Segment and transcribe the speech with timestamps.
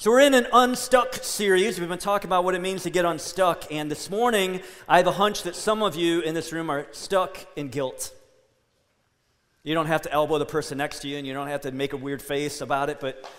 [0.00, 1.78] So, we're in an unstuck series.
[1.78, 3.70] We've been talking about what it means to get unstuck.
[3.70, 6.86] And this morning, I have a hunch that some of you in this room are
[6.92, 8.14] stuck in guilt.
[9.62, 11.70] You don't have to elbow the person next to you and you don't have to
[11.70, 13.30] make a weird face about it, but,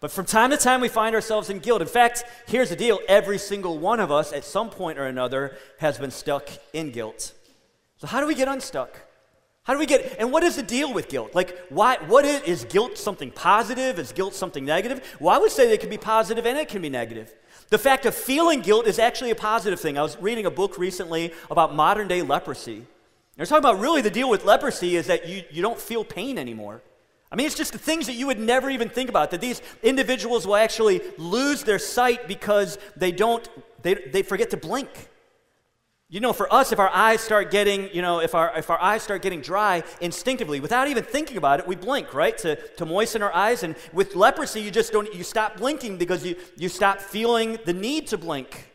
[0.00, 1.80] but from time to time, we find ourselves in guilt.
[1.80, 5.56] In fact, here's the deal every single one of us at some point or another
[5.78, 7.32] has been stuck in guilt.
[7.96, 9.09] So, how do we get unstuck?
[9.70, 11.32] How do we get, and what is the deal with guilt?
[11.32, 14.00] Like, why, what is, is guilt something positive?
[14.00, 15.16] Is guilt something negative?
[15.20, 17.32] Well, I would say it can be positive and it can be negative.
[17.68, 19.96] The fact of feeling guilt is actually a positive thing.
[19.96, 22.84] I was reading a book recently about modern day leprosy.
[23.36, 26.36] They're talking about really the deal with leprosy is that you, you don't feel pain
[26.36, 26.82] anymore.
[27.30, 29.62] I mean, it's just the things that you would never even think about, that these
[29.84, 33.48] individuals will actually lose their sight because they don't,
[33.82, 34.88] they, they forget to blink.
[36.12, 38.80] You know, for us, if our eyes start getting, you know, if our, if our
[38.82, 42.36] eyes start getting dry instinctively, without even thinking about it, we blink, right?
[42.38, 43.62] To, to moisten our eyes.
[43.62, 47.72] And with leprosy, you just don't, you stop blinking because you, you stop feeling the
[47.72, 48.72] need to blink.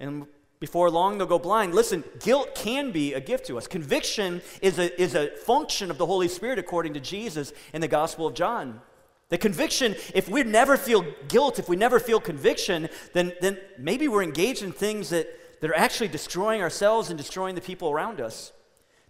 [0.00, 0.26] And
[0.58, 1.72] before long, they'll go blind.
[1.72, 3.68] Listen, guilt can be a gift to us.
[3.68, 7.86] Conviction is a, is a function of the Holy Spirit, according to Jesus in the
[7.86, 8.80] Gospel of John.
[9.28, 14.08] The conviction, if we never feel guilt, if we never feel conviction, then, then maybe
[14.08, 15.28] we're engaged in things that
[15.60, 18.52] that are actually destroying ourselves and destroying the people around us.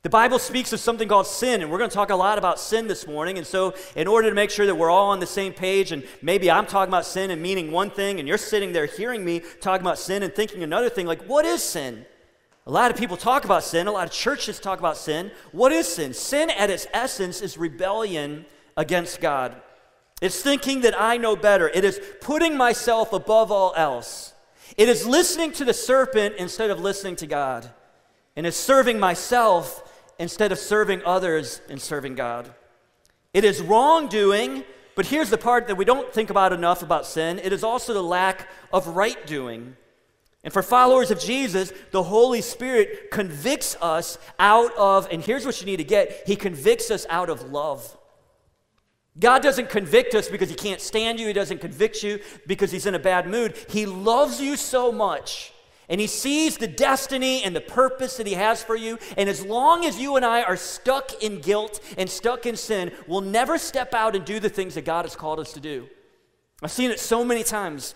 [0.02, 2.60] The Bible speaks of something called sin, and we're going to talk a lot about
[2.60, 3.38] sin this morning.
[3.38, 6.04] And so, in order to make sure that we're all on the same page, and
[6.22, 9.42] maybe I'm talking about sin and meaning one thing, and you're sitting there hearing me
[9.60, 12.06] talking about sin and thinking another thing, like, what is sin?
[12.68, 15.32] A lot of people talk about sin, a lot of churches talk about sin.
[15.50, 16.14] What is sin?
[16.14, 19.60] Sin, at its essence, is rebellion against God.
[20.20, 24.34] It's thinking that I know better, it is putting myself above all else.
[24.76, 27.70] It is listening to the serpent instead of listening to God.
[28.36, 29.82] And it's serving myself
[30.18, 32.52] instead of serving others and serving God.
[33.32, 37.38] It is wrongdoing, but here's the part that we don't think about enough about sin
[37.38, 39.76] it is also the lack of right doing.
[40.44, 45.60] And for followers of Jesus, the Holy Spirit convicts us out of, and here's what
[45.60, 47.96] you need to get He convicts us out of love.
[49.18, 51.26] God doesn't convict us because He can't stand you.
[51.26, 53.56] He doesn't convict you because He's in a bad mood.
[53.68, 55.52] He loves you so much.
[55.88, 58.98] And He sees the destiny and the purpose that He has for you.
[59.16, 62.92] And as long as you and I are stuck in guilt and stuck in sin,
[63.06, 65.88] we'll never step out and do the things that God has called us to do.
[66.62, 67.94] I've seen it so many times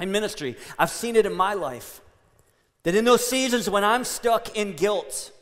[0.00, 2.00] in ministry, I've seen it in my life.
[2.82, 5.32] That in those seasons when I'm stuck in guilt,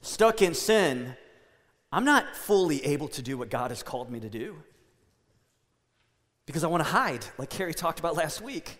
[0.00, 1.16] stuck in sin,
[1.90, 4.56] I'm not fully able to do what God has called me to do
[6.48, 8.78] because I want to hide, like Carrie talked about last week.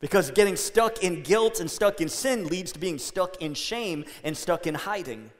[0.00, 4.04] Because getting stuck in guilt and stuck in sin leads to being stuck in shame
[4.24, 5.30] and stuck in hiding.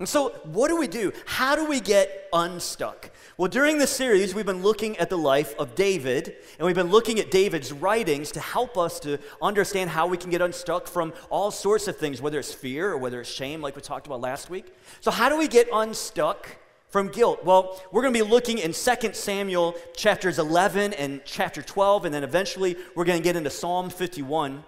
[0.00, 1.12] And so, what do we do?
[1.24, 3.10] How do we get unstuck?
[3.36, 6.90] Well, during this series, we've been looking at the life of David, and we've been
[6.90, 11.12] looking at David's writings to help us to understand how we can get unstuck from
[11.30, 14.20] all sorts of things, whether it's fear or whether it's shame, like we talked about
[14.20, 14.74] last week.
[15.00, 16.48] So, how do we get unstuck
[16.88, 17.44] from guilt?
[17.44, 22.12] Well, we're going to be looking in 2 Samuel chapters 11 and chapter 12, and
[22.12, 24.64] then eventually we're going to get into Psalm 51.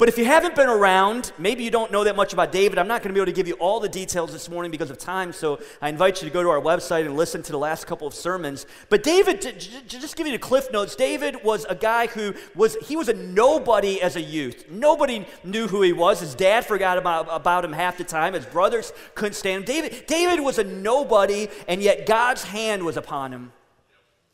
[0.00, 2.78] But if you haven't been around, maybe you don't know that much about David.
[2.78, 4.88] I'm not going to be able to give you all the details this morning because
[4.88, 7.58] of time, so I invite you to go to our website and listen to the
[7.58, 8.64] last couple of sermons.
[8.88, 12.76] But David, to, just give you the cliff notes, David was a guy who was
[12.76, 14.70] he was a nobody as a youth.
[14.70, 16.20] Nobody knew who he was.
[16.20, 18.32] His dad forgot about, about him half the time.
[18.32, 19.82] His brothers couldn't stand him.
[19.82, 23.52] David, David was a nobody, and yet God's hand was upon him.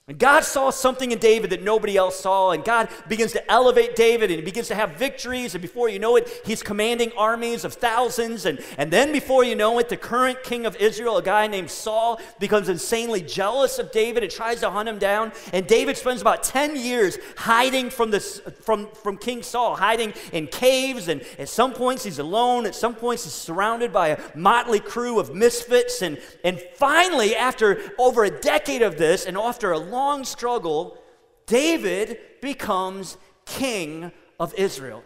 [0.09, 3.97] And God saw something in David that nobody else saw, and God begins to elevate
[3.97, 5.56] David and he begins to have victories.
[5.56, 8.47] And before you know it, he's commanding armies of thousands.
[8.47, 11.72] And, and then before you know it, the current king of Israel, a guy named
[11.72, 15.33] Saul, becomes insanely jealous of David and tries to hunt him down.
[15.53, 20.47] And David spends about 10 years hiding from, this, from, from King Saul, hiding in
[20.47, 21.09] caves.
[21.09, 22.65] And at some points, he's alone.
[22.65, 26.00] At some points, he's surrounded by a motley crew of misfits.
[26.00, 30.99] And, and finally, after over a decade of this, and after a long struggle,
[31.47, 35.03] David becomes king of Israel.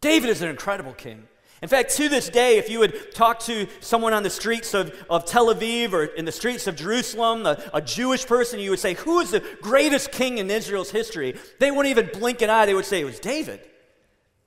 [0.00, 1.26] David is an incredible king.
[1.62, 4.94] In fact, to this day, if you would talk to someone on the streets of,
[5.10, 8.78] of Tel Aviv or in the streets of Jerusalem, a, a, Jewish person, you would
[8.78, 11.36] say, Who is the greatest king in Israel's history?
[11.58, 12.64] They wouldn't even blink an eye.
[12.64, 13.60] They would say it was David.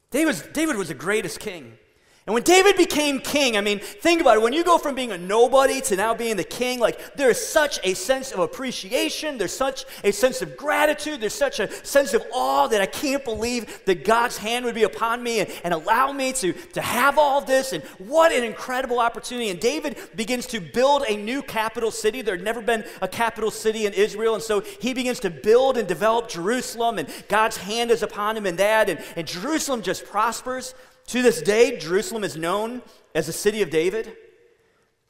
[0.10, 1.78] David was, David was the greatest king.
[2.26, 4.42] And when David became king, I mean, think about it.
[4.42, 7.46] When you go from being a nobody to now being the king, like there is
[7.46, 12.14] such a sense of appreciation, there's such a sense of gratitude, there's such a sense
[12.14, 15.74] of awe that I can't believe that God's hand would be upon me and, and
[15.74, 17.74] allow me to, to have all this.
[17.74, 19.50] And what an incredible opportunity.
[19.50, 22.22] And David begins to build a new capital city.
[22.22, 24.34] There had never been a capital city in Israel.
[24.36, 28.46] And so he begins to build and develop Jerusalem, and God's hand is upon him
[28.46, 28.90] in that.
[28.90, 30.74] And, and Jerusalem just prospers.
[31.08, 32.82] To this day, Jerusalem is known
[33.14, 34.16] as the city of David.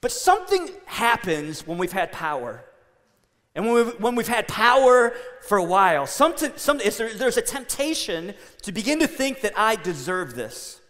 [0.01, 2.65] But something happens when we've had power.
[3.55, 5.13] And when we've, when we've had power
[5.47, 9.75] for a while, something, some, there, there's a temptation to begin to think that I
[9.75, 10.81] deserve this.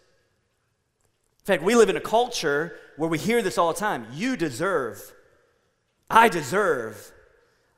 [1.40, 4.36] In fact, we live in a culture where we hear this all the time you
[4.36, 5.12] deserve.
[6.10, 7.12] I deserve.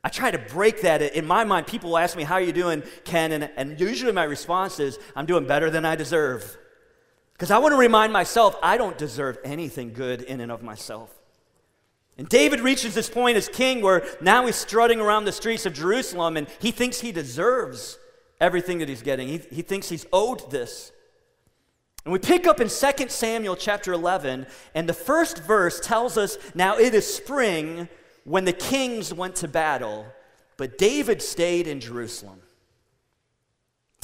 [0.05, 1.03] I try to break that.
[1.03, 3.33] In my mind, people ask me, How are you doing, Ken?
[3.33, 6.57] And, and usually my response is, I'm doing better than I deserve.
[7.37, 11.13] Because I want to remind myself, I don't deserve anything good in and of myself.
[12.17, 15.75] And David reaches this point as king where now he's strutting around the streets of
[15.75, 17.99] Jerusalem and he thinks he deserves
[18.41, 19.29] everything that he's getting.
[19.29, 20.93] He, he thinks he's owed this.
[22.07, 26.39] And we pick up in 2 Samuel chapter 11, and the first verse tells us
[26.55, 27.89] now it is spring
[28.25, 30.07] when the kings went to battle,
[30.57, 32.41] but David stayed in Jerusalem.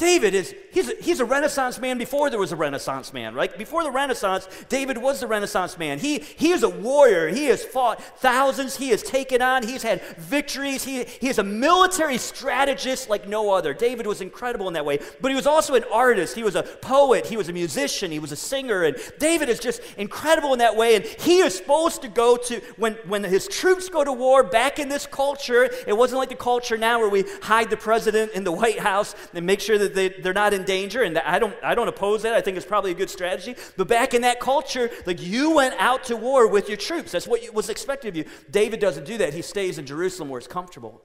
[0.03, 3.57] David is, he's a, he's a Renaissance man before there was a Renaissance man, right?
[3.57, 5.97] Before the Renaissance, David was the Renaissance man.
[5.97, 7.29] He, he is a warrior.
[7.29, 8.75] He has fought thousands.
[8.75, 9.63] He has taken on.
[9.63, 10.83] He's had victories.
[10.83, 13.73] He, he is a military strategist like no other.
[13.73, 14.99] David was incredible in that way.
[15.21, 16.35] But he was also an artist.
[16.35, 17.25] He was a poet.
[17.25, 18.11] He was a musician.
[18.11, 18.83] He was a singer.
[18.83, 20.97] And David is just incredible in that way.
[20.97, 24.79] And he is supposed to go to, when, when his troops go to war back
[24.79, 28.43] in this culture, it wasn't like the culture now where we hide the president in
[28.43, 31.55] the White House and make sure that they, they're not in danger, and I don't,
[31.63, 32.33] I don't oppose that.
[32.33, 33.55] I think it's probably a good strategy.
[33.77, 37.11] But back in that culture, like you went out to war with your troops.
[37.11, 38.25] That's what was expected of you.
[38.49, 39.33] David doesn't do that.
[39.33, 41.01] He stays in Jerusalem where it's comfortable.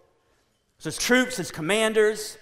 [0.78, 2.38] So his troops, his commanders,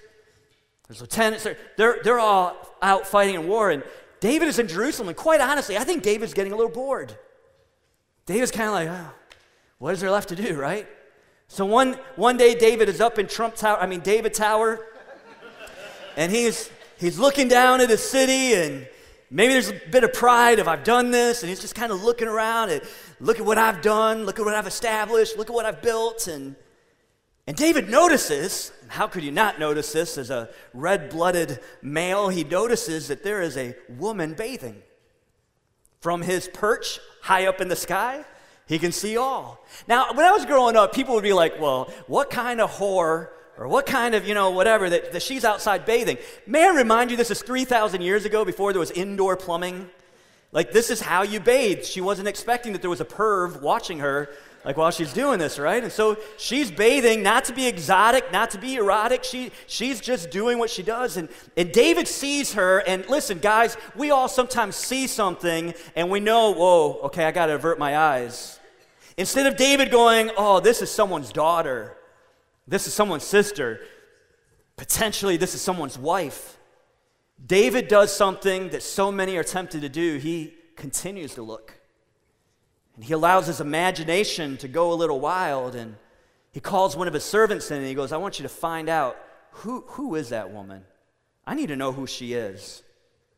[0.89, 3.71] his lieutenants, they're, they're, they're all out fighting in war.
[3.71, 3.83] And
[4.21, 5.09] David is in Jerusalem.
[5.09, 7.17] And quite honestly, I think David's getting a little bored.
[8.27, 9.15] David's kind of like, oh,
[9.79, 10.87] what is there left to do, right?
[11.49, 14.85] So one, one day, David is up in Trump Tower, I mean, David Tower,
[16.17, 18.89] and he's, he's looking down at his city and
[19.31, 22.03] maybe there's a bit of pride of I've done this, and he's just kind of
[22.03, 22.83] looking around and
[23.21, 26.27] look at what I've done, look at what I've established, look at what I've built,
[26.27, 26.57] and
[27.49, 32.29] and David notices, how could you not notice this as a red-blooded male?
[32.29, 34.83] He notices that there is a woman bathing.
[36.01, 38.25] From his perch high up in the sky,
[38.67, 39.65] he can see all.
[39.87, 43.29] Now, when I was growing up, people would be like, well, what kind of whore
[43.59, 46.19] or what kind of, you know, whatever, that, that she's outside bathing.
[46.47, 49.89] May I remind you, this is 3,000 years ago before there was indoor plumbing.
[50.53, 51.85] Like, this is how you bathed.
[51.85, 54.31] She wasn't expecting that there was a perv watching her,
[54.65, 55.83] like, while she's doing this, right?
[55.83, 59.25] And so she's bathing, not to be exotic, not to be erotic.
[59.25, 61.17] She, she's just doing what she does.
[61.17, 66.21] And, and David sees her, and listen, guys, we all sometimes see something and we
[66.21, 68.61] know, whoa, okay, I got to avert my eyes.
[69.17, 71.97] Instead of David going, oh, this is someone's daughter
[72.67, 73.81] this is someone's sister.
[74.77, 76.59] Potentially, this is someone's wife.
[77.45, 80.17] David does something that so many are tempted to do.
[80.17, 81.79] He continues to look.
[82.95, 85.75] And he allows his imagination to go a little wild.
[85.75, 85.97] And
[86.53, 88.89] he calls one of his servants in and he goes, I want you to find
[88.89, 89.17] out
[89.51, 90.85] who, who is that woman?
[91.47, 92.83] I need to know who she is.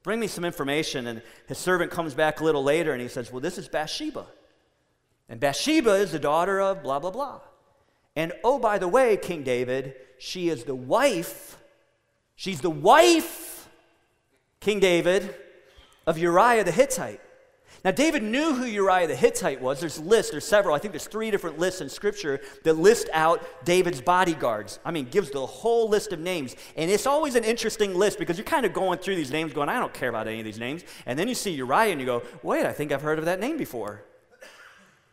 [0.03, 1.07] Bring me some information.
[1.07, 4.27] And his servant comes back a little later and he says, Well, this is Bathsheba.
[5.29, 7.41] And Bathsheba is the daughter of blah, blah, blah.
[8.19, 11.57] And oh, by the way, King David, she is the wife,
[12.35, 13.69] she's the wife,
[14.59, 15.37] King David,
[16.05, 17.21] of Uriah the Hittite.
[17.85, 19.79] Now, David knew who Uriah the Hittite was.
[19.79, 20.75] There's lists, there's several.
[20.75, 24.81] I think there's three different lists in Scripture that list out David's bodyguards.
[24.85, 26.57] I mean, gives the whole list of names.
[26.77, 29.69] And it's always an interesting list because you're kind of going through these names going,
[29.69, 30.83] I don't care about any of these names.
[31.07, 33.39] And then you see Uriah and you go, wait, I think I've heard of that
[33.39, 34.03] name before.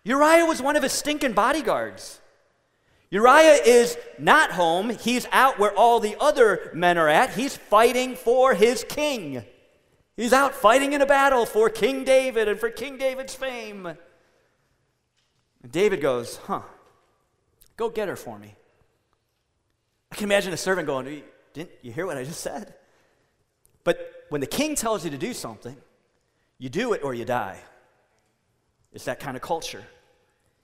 [0.04, 2.20] Uriah was one of his stinking bodyguards.
[3.16, 4.90] Uriah is not home.
[4.90, 7.30] He's out where all the other men are at.
[7.30, 9.42] He's fighting for his king.
[10.18, 13.86] He's out fighting in a battle for King David and for King David's fame.
[13.86, 16.64] And David goes, Huh,
[17.78, 18.54] go get her for me.
[20.12, 22.74] I can imagine a servant going, Didn't you hear what I just said?
[23.86, 25.78] But when the king tells you to do something,
[26.58, 27.62] you do it or you die.
[28.92, 29.86] It's that kind of culture.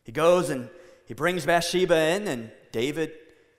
[0.04, 0.68] He goes and
[1.12, 3.12] he brings Bathsheba in, and David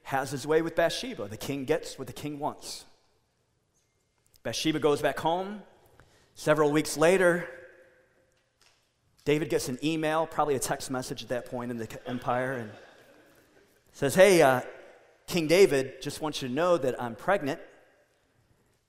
[0.05, 1.29] has his way with Bathsheba.
[1.29, 2.87] The king gets what the king wants.
[4.43, 5.61] Bathsheba goes back home.
[6.35, 7.47] Several weeks later,
[9.27, 12.71] David gets an email, probably a text message at that point in the empire, and
[13.93, 14.63] says, Hey, uh,
[15.27, 17.61] King David, just want you to know that I'm pregnant.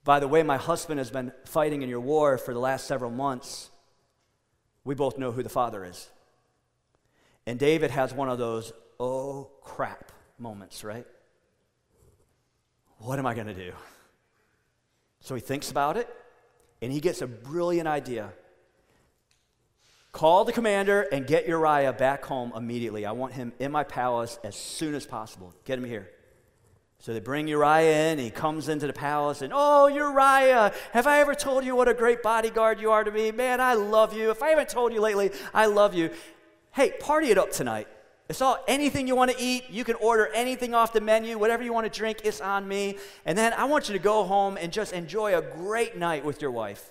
[0.04, 3.10] By the way, my husband has been fighting in your war for the last several
[3.10, 3.70] months.
[4.84, 6.08] We both know who the father is.
[7.46, 11.06] And David has one of those, oh crap moments, right?
[12.98, 13.72] What am I going to do?
[15.20, 16.08] So he thinks about it,
[16.82, 18.32] and he gets a brilliant idea.
[20.12, 23.04] Call the commander and get Uriah back home immediately.
[23.04, 25.52] I want him in my palace as soon as possible.
[25.64, 26.08] Get him here.
[27.00, 28.18] So they bring Uriah in.
[28.18, 31.94] He comes into the palace and, Oh, Uriah, have I ever told you what a
[31.94, 33.32] great bodyguard you are to me?
[33.32, 34.30] Man, I love you.
[34.30, 36.10] If I haven't told you lately, I love you.
[36.74, 37.86] Hey, party it up tonight.
[38.28, 39.70] It's all anything you want to eat.
[39.70, 42.98] You can order anything off the menu, whatever you want to drink, it's on me.
[43.24, 46.42] And then I want you to go home and just enjoy a great night with
[46.42, 46.90] your wife.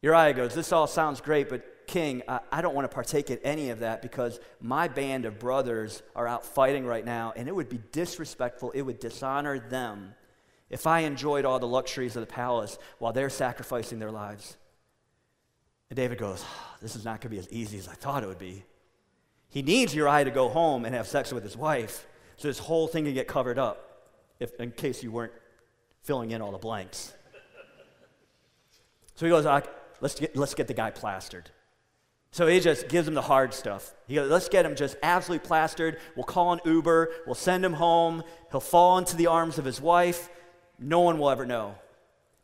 [0.00, 3.38] Uriah goes, This all sounds great, but king, I, I don't want to partake in
[3.44, 7.54] any of that because my band of brothers are out fighting right now, and it
[7.54, 10.14] would be disrespectful, it would dishonor them
[10.70, 14.56] if I enjoyed all the luxuries of the palace while they're sacrificing their lives.
[15.90, 18.22] And David goes, ah, This is not going to be as easy as I thought
[18.22, 18.64] it would be.
[19.50, 22.86] He needs Uriah to go home and have sex with his wife so this whole
[22.86, 24.06] thing can get covered up,
[24.38, 25.32] if, in case you weren't
[26.02, 27.12] filling in all the blanks.
[29.16, 29.44] So he goes,
[30.00, 31.50] let's, get, let's get the guy plastered.
[32.32, 33.92] So he just gives him the hard stuff.
[34.06, 35.98] He goes, let's get him just absolutely plastered.
[36.14, 37.10] We'll call an Uber.
[37.26, 38.22] We'll send him home.
[38.52, 40.30] He'll fall into the arms of his wife.
[40.78, 41.74] No one will ever know.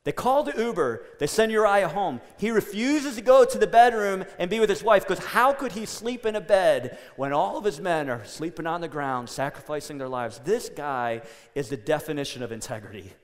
[0.06, 1.02] They call the Uber.
[1.18, 2.20] They send Uriah home.
[2.38, 5.72] He refuses to go to the bedroom and be with his wife because how could
[5.72, 9.28] he sleep in a bed when all of his men are sleeping on the ground,
[9.28, 10.40] sacrificing their lives?
[10.44, 11.22] This guy
[11.56, 13.14] is the definition of integrity.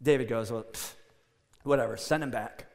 [0.00, 0.92] David goes, well, pff,
[1.64, 2.68] whatever, send him back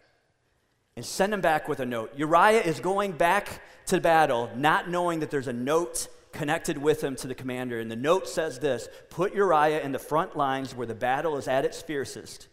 [0.98, 2.12] and send him back with a note.
[2.18, 7.16] Uriah is going back to battle, not knowing that there's a note connected with him
[7.16, 7.80] to the commander.
[7.80, 11.48] And the note says this Put Uriah in the front lines where the battle is
[11.48, 12.48] at its fiercest,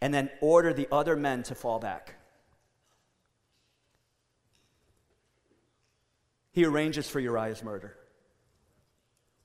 [0.00, 2.14] and then order the other men to fall back.
[6.52, 7.96] He arranges for Uriah's murder.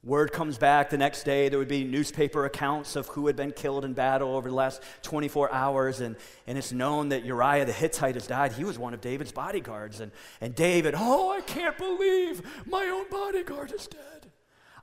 [0.01, 3.51] Word comes back the next day, there would be newspaper accounts of who had been
[3.51, 6.15] killed in battle over the last 24 hours, and,
[6.47, 8.53] and it's known that Uriah the Hittite has died.
[8.53, 9.99] He was one of David's bodyguards.
[9.99, 14.31] And, and David, oh, I can't believe my own bodyguard is dead.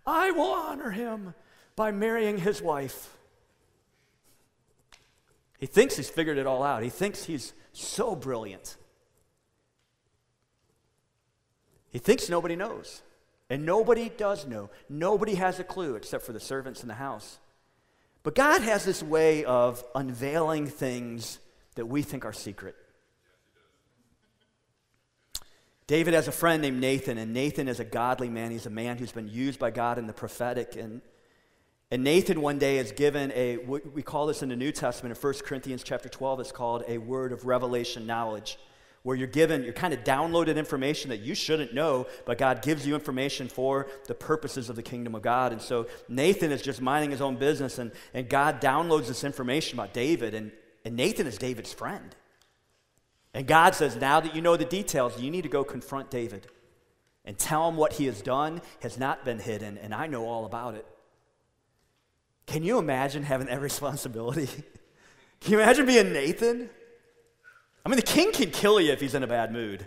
[0.06, 1.34] I will honor him
[1.76, 3.16] by marrying his wife.
[5.58, 8.76] He thinks he's figured it all out, he thinks he's so brilliant.
[11.88, 13.00] He thinks nobody knows.
[13.48, 14.70] And nobody does know.
[14.88, 17.38] Nobody has a clue except for the servants in the house.
[18.22, 21.38] But God has this way of unveiling things
[21.76, 22.74] that we think are secret.
[25.86, 28.50] David has a friend named Nathan, and Nathan is a godly man.
[28.50, 30.74] He's a man who's been used by God in the prophetic.
[30.74, 31.00] And,
[31.92, 35.22] and Nathan one day is given a, we call this in the New Testament, in
[35.22, 38.58] 1 Corinthians chapter 12, it's called a word of revelation knowledge
[39.06, 42.84] where you're given, you're kind of downloaded information that you shouldn't know, but God gives
[42.84, 45.52] you information for the purposes of the kingdom of God.
[45.52, 49.78] And so Nathan is just minding his own business, and, and God downloads this information
[49.78, 50.50] about David, and,
[50.84, 52.16] and Nathan is David's friend.
[53.32, 56.48] And God says, Now that you know the details, you need to go confront David
[57.24, 60.46] and tell him what he has done has not been hidden, and I know all
[60.46, 60.86] about it.
[62.48, 64.48] Can you imagine having that responsibility?
[65.40, 66.70] Can you imagine being Nathan?
[67.86, 69.86] I mean, the king can kill you if he's in a bad mood,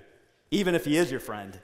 [0.52, 1.60] even if he is your friend.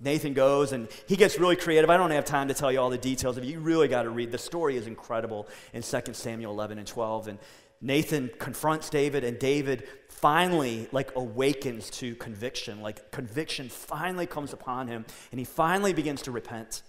[0.00, 1.88] Nathan goes and he gets really creative.
[1.88, 3.44] I don't have time to tell you all the details it.
[3.44, 4.32] You really got to read.
[4.32, 7.28] The story is incredible in 2 Samuel 11 and 12.
[7.28, 7.38] And
[7.80, 12.80] Nathan confronts David, and David finally like awakens to conviction.
[12.80, 16.82] Like conviction finally comes upon him, and he finally begins to repent.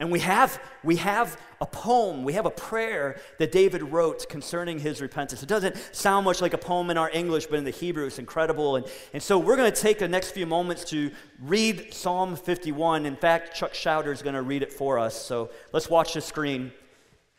[0.00, 4.80] And we have, we have a poem, we have a prayer that David wrote concerning
[4.80, 5.42] his repentance.
[5.42, 8.18] It doesn't sound much like a poem in our English, but in the Hebrew it's
[8.18, 8.74] incredible.
[8.74, 13.06] And, and so we're going to take the next few moments to read Psalm 51.
[13.06, 15.14] In fact, Chuck Schauder is going to read it for us.
[15.14, 16.72] So let's watch the screen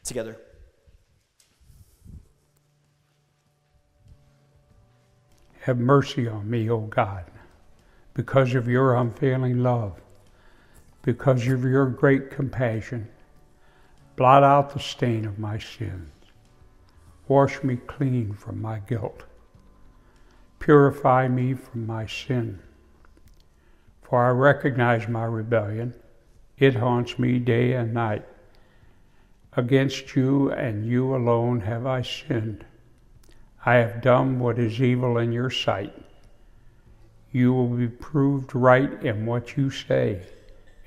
[0.06, 0.38] together.
[5.64, 7.26] Have mercy on me, O God,
[8.14, 10.00] because of your unfailing love
[11.06, 13.08] because of your great compassion.
[14.16, 16.10] Blot out the stain of my sins.
[17.28, 19.24] Wash me clean from my guilt.
[20.58, 22.58] Purify me from my sin.
[24.02, 25.94] For I recognize my rebellion.
[26.58, 28.26] It haunts me day and night.
[29.54, 32.66] Against you and you alone have I sinned.
[33.64, 35.94] I have done what is evil in your sight,
[37.32, 40.22] you will be proved right in what you say,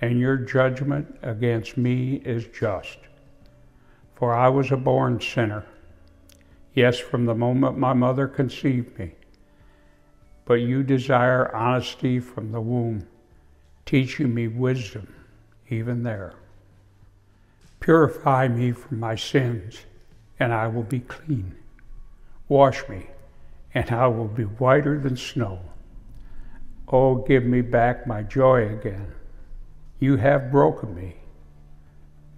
[0.00, 2.98] and your judgment against me is just.
[4.14, 5.64] For I was a born sinner.
[6.74, 9.12] Yes, from the moment my mother conceived me.
[10.44, 13.06] But you desire honesty from the womb,
[13.84, 15.14] teaching me wisdom
[15.68, 16.34] even there.
[17.80, 19.84] Purify me from my sins,
[20.38, 21.54] and I will be clean.
[22.48, 23.06] Wash me,
[23.74, 25.60] and I will be whiter than snow.
[26.88, 29.12] Oh, give me back my joy again.
[30.00, 31.16] You have broken me.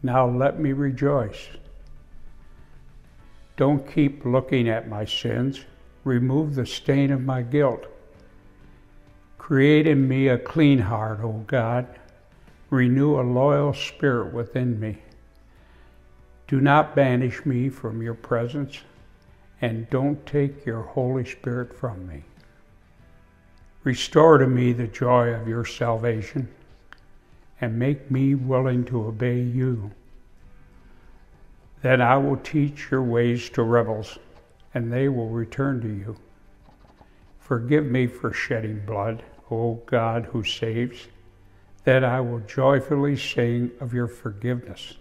[0.03, 1.49] Now let me rejoice.
[3.57, 5.65] Don't keep looking at my sins.
[6.05, 7.87] Remove the stain of my guilt.
[9.37, 11.87] Create in me a clean heart, O God.
[12.71, 15.03] Renew a loyal spirit within me.
[16.47, 18.79] Do not banish me from your presence,
[19.61, 22.25] and don't take your Holy Spirit from me.
[23.85, 26.49] Restore to me the joy of your salvation,
[27.61, 29.91] and make me willing to obey you.
[31.83, 34.19] Then I will teach your ways to rebels,
[34.75, 36.17] and they will return to you.
[37.39, 41.09] Forgive me for shedding blood, O God who saves,
[41.85, 44.95] that I will joyfully sing of your forgiveness.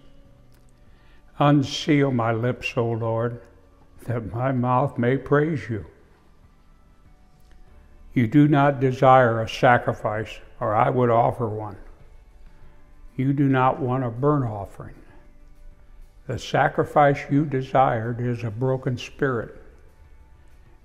[1.38, 3.42] Unseal my lips, O Lord,
[4.06, 5.86] that my mouth may praise you.
[8.14, 11.78] You do not desire a sacrifice, or I would offer one.
[13.20, 14.96] You do not want a burnt offering.
[16.28, 19.62] The sacrifice you desired is a broken spirit.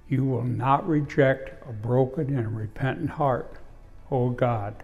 [0.09, 3.55] You will not reject a broken and repentant heart,
[4.11, 4.75] O God.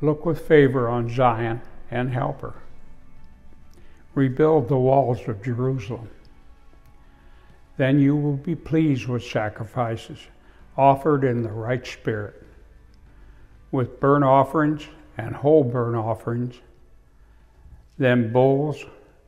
[0.00, 1.60] Look with favor on Zion
[1.92, 2.54] and help her.
[4.16, 6.10] Rebuild the walls of Jerusalem.
[7.76, 10.18] Then you will be pleased with sacrifices
[10.76, 12.44] offered in the right spirit,
[13.70, 14.88] with burnt offerings
[15.22, 16.56] and whole burnt offerings.
[17.98, 18.84] Then bulls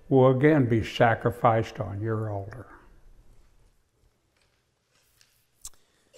[0.08, 2.66] will again be sacrificed on your altar.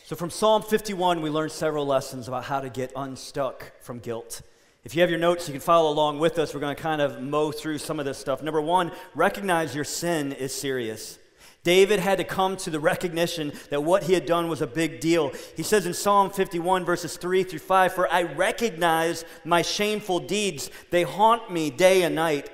[0.04, 4.42] So, from Psalm 51, we learned several lessons about how to get unstuck from guilt.
[4.84, 6.54] If you have your notes, you can follow along with us.
[6.54, 8.40] We're going to kind of mow through some of this stuff.
[8.40, 11.18] Number one, recognize your sin is serious.
[11.66, 15.00] David had to come to the recognition that what he had done was a big
[15.00, 15.32] deal.
[15.56, 20.70] He says in Psalm 51, verses 3 through 5 For I recognize my shameful deeds,
[20.92, 22.50] they haunt me day and night.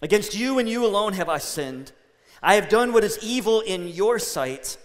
[0.00, 1.92] Against you and you alone have I sinned.
[2.42, 4.78] I have done what is evil in your sight.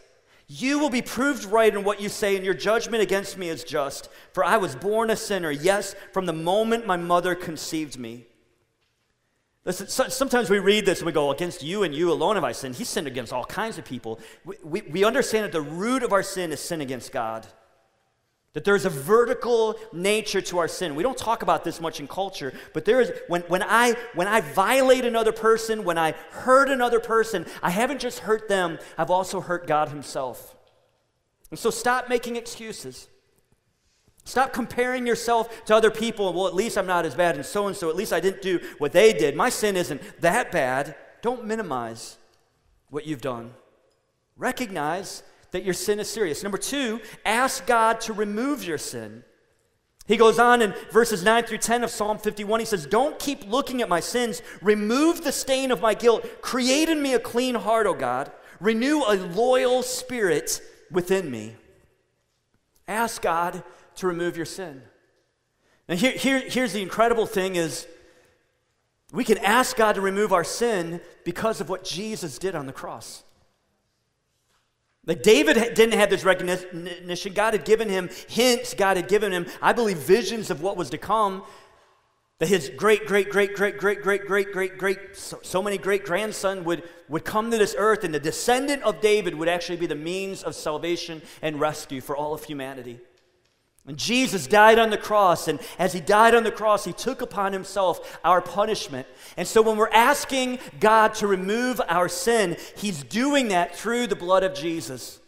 [0.50, 3.64] You will be proved right in what you say, and your judgment against me is
[3.64, 4.10] just.
[4.34, 8.26] For I was born a sinner, yes, from the moment my mother conceived me.
[9.64, 12.52] Listen, sometimes we read this and we go, Against you and you alone have I
[12.52, 12.76] sinned.
[12.76, 14.20] He sinned against all kinds of people.
[14.44, 17.46] We, we, we understand that the root of our sin is sin against God.
[18.54, 20.96] That there's a vertical nature to our sin.
[20.96, 24.28] We don't talk about this much in culture, but there is, when, when, I, when
[24.28, 29.12] I violate another person, when I hurt another person, I haven't just hurt them, I've
[29.12, 30.56] also hurt God Himself.
[31.50, 33.08] And so stop making excuses.
[34.24, 36.32] Stop comparing yourself to other people.
[36.34, 37.90] Well, at least I'm not as bad as so and so.
[37.90, 39.36] At least I didn't do what they did.
[39.36, 40.96] My sin isn't that bad.
[41.22, 42.18] Don't minimize
[42.90, 43.54] what you've done.
[44.38, 46.44] Recognize that your sin is serious.
[46.44, 49.24] Number two, ask God to remove your sin.
[50.08, 52.60] He goes on in verses 9 through 10 of Psalm 51.
[52.60, 54.42] He says, Don't keep looking at my sins.
[54.62, 56.42] Remove the stain of my guilt.
[56.42, 58.32] Create in me a clean heart, O God.
[58.60, 61.56] Renew a loyal spirit within me.
[62.88, 63.64] Ask God
[64.02, 64.82] to remove your sin.
[65.88, 67.88] And here, here, here's the incredible thing is
[69.12, 72.74] we can ask God to remove our sin because of what Jesus did on the
[72.74, 73.24] cross.
[75.06, 77.34] Like David didn't have this recognition.
[77.34, 78.74] God had given him hints.
[78.74, 81.44] God had given him, I believe, visions of what was to come.
[82.40, 86.06] That his great, great, great, great, great, great, great, great, great, so, so many great
[86.06, 89.86] grandson would, would come to this earth, and the descendant of David would actually be
[89.86, 93.00] the means of salvation and rescue for all of humanity.
[93.98, 97.54] Jesus died on the cross, and as he died on the cross, he took upon
[97.54, 99.08] himself our punishment.
[99.38, 104.16] And so when we're asking God to remove our sin, he's doing that through the
[104.16, 105.20] blood of Jesus.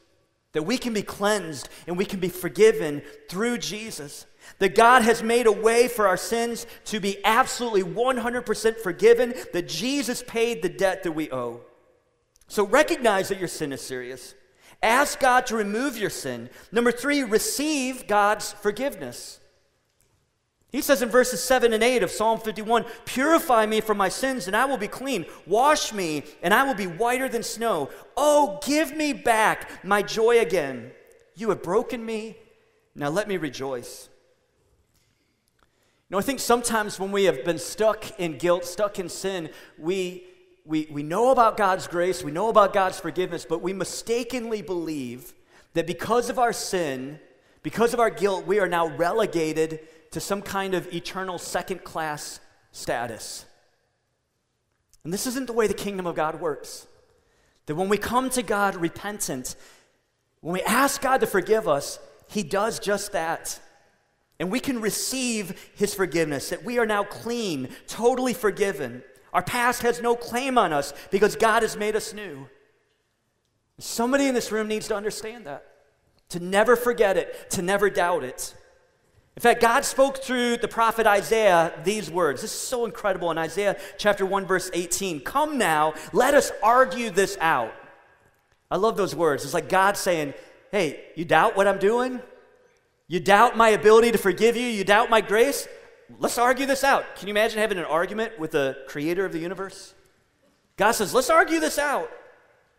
[0.53, 4.27] That we can be cleansed and we can be forgiven through Jesus.
[4.59, 9.67] That God has made a way for our sins to be absolutely 100% forgiven, that
[9.67, 11.61] Jesus paid the debt that we owe.
[12.47, 14.35] So recognize that your sin is serious.
[14.83, 16.49] Ask God to remove your sin.
[16.71, 19.39] Number three, receive God's forgiveness.
[20.73, 24.47] He says in verses 7 and 8 of Psalm 51 Purify me from my sins,
[24.47, 25.25] and I will be clean.
[25.47, 27.89] Wash me, and I will be whiter than snow.
[28.17, 30.91] Oh, give me back my joy again.
[31.35, 32.37] You have broken me,
[32.93, 34.09] Now let me rejoice.
[36.09, 39.49] You know, I think sometimes when we have been stuck in guilt, stuck in sin,
[39.77, 40.25] we,
[40.65, 45.33] we, we know about God's grace, we know about God's forgiveness, but we mistakenly believe
[45.73, 47.19] that because of our sin,
[47.63, 49.79] because of our guilt, we are now relegated
[50.11, 52.39] to some kind of eternal second class
[52.71, 53.45] status.
[55.03, 56.87] And this isn't the way the kingdom of God works.
[57.65, 59.55] That when we come to God repentant,
[60.41, 63.59] when we ask God to forgive us, He does just that.
[64.39, 69.03] And we can receive His forgiveness, that we are now clean, totally forgiven.
[69.33, 72.47] Our past has no claim on us because God has made us new.
[73.79, 75.65] Somebody in this room needs to understand that,
[76.29, 78.55] to never forget it, to never doubt it.
[79.35, 82.41] In fact, God spoke through the prophet Isaiah these words.
[82.43, 85.21] This is so incredible in Isaiah chapter 1 verse 18.
[85.21, 87.73] Come now, let us argue this out.
[88.69, 89.43] I love those words.
[89.43, 90.35] It's like God saying,
[90.71, 92.21] "Hey, you doubt what I'm doing?
[93.07, 94.67] You doubt my ability to forgive you?
[94.67, 95.67] You doubt my grace?
[96.19, 99.39] Let's argue this out." Can you imagine having an argument with the creator of the
[99.39, 99.93] universe?
[100.77, 102.11] God says, "Let's argue this out.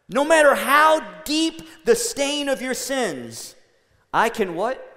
[0.08, 3.54] No matter how deep the stain of your sins,
[4.12, 4.90] I can what?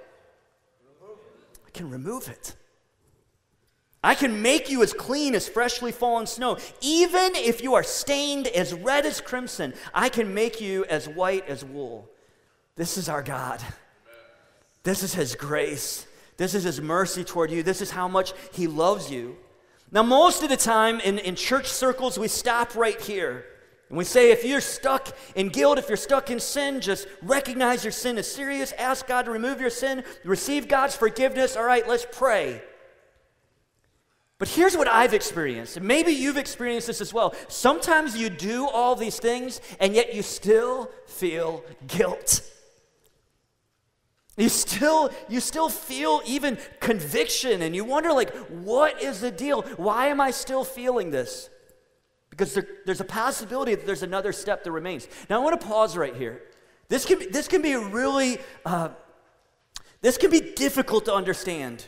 [1.65, 2.55] I can remove it.
[4.03, 6.57] I can make you as clean as freshly fallen snow.
[6.81, 11.47] Even if you are stained as red as crimson, I can make you as white
[11.47, 12.09] as wool.
[12.75, 13.61] This is our God.
[14.83, 16.06] This is His grace.
[16.37, 17.63] This is His mercy toward you.
[17.63, 19.35] This is how much He loves you.
[19.91, 23.45] Now, most of the time in, in church circles, we stop right here.
[23.89, 27.85] And we say, if you're stuck in guilt, if you're stuck in sin, just recognize
[27.85, 28.73] your sin is serious.
[28.73, 30.03] Ask God to remove your sin.
[30.25, 31.55] Receive God's forgiveness.
[31.55, 32.61] All right, let's pray.
[34.39, 37.33] But here's what I've experienced, and maybe you've experienced this as well.
[37.47, 42.41] Sometimes you do all these things, and yet you still feel guilt.
[44.37, 49.63] You still, you still feel even conviction, and you wonder, like, what is the deal?
[49.77, 51.49] Why am I still feeling this?
[52.29, 55.07] Because there, there's a possibility that there's another step that remains.
[55.27, 56.43] Now, I want to pause right here.
[56.87, 58.89] This can be, this can be really, uh,
[60.01, 61.85] this can be difficult to understand.